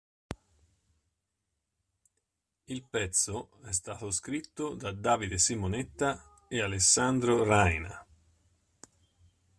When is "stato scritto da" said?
3.71-4.91